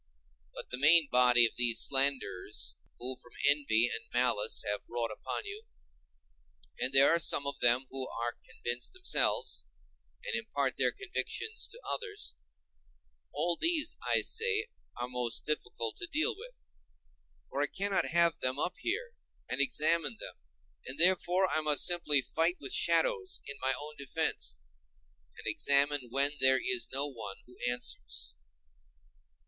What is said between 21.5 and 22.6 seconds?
must simply fight